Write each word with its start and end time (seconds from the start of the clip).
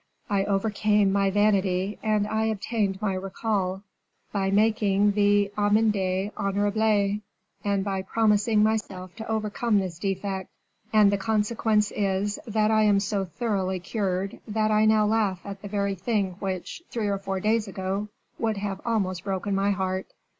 I 0.31 0.45
overcame 0.45 1.11
my 1.11 1.29
vanity, 1.29 1.99
and 2.01 2.25
I 2.27 2.45
obtained 2.45 2.99
my 3.03 3.13
recall, 3.13 3.83
by 4.33 4.49
making 4.49 5.11
the 5.11 5.51
amende 5.55 6.31
honorable, 6.35 7.19
and 7.63 7.83
by 7.83 8.01
promising 8.01 8.63
myself 8.63 9.15
to 9.17 9.27
overcome 9.29 9.77
this 9.77 9.99
defect; 9.99 10.49
and 10.91 11.11
the 11.11 11.19
consequence 11.19 11.91
is, 11.91 12.39
that 12.47 12.71
I 12.71 12.81
am 12.81 12.99
so 12.99 13.25
thoroughly 13.25 13.79
cured, 13.79 14.39
that 14.47 14.71
I 14.71 14.85
now 14.85 15.05
laugh 15.05 15.39
at 15.45 15.61
the 15.61 15.67
very 15.67 15.93
thing 15.93 16.31
which, 16.39 16.81
three 16.89 17.07
or 17.07 17.19
four 17.19 17.39
days 17.39 17.67
ago, 17.67 18.07
would 18.39 18.57
have 18.57 18.81
almost 18.83 19.23
broken 19.25 19.53
my 19.53 19.69
heart. 19.69 20.07